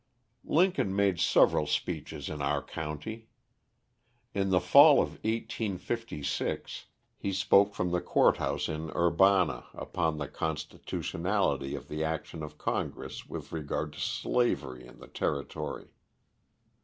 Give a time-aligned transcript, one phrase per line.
[0.47, 3.27] Lincoln made several speeches in our county.
[4.33, 6.87] In the Fall of 1856,
[7.19, 12.57] he spoke from the court house in Urbana, upon the constitutionality of the action of
[12.57, 15.91] Congress with regard to slavery in the territory.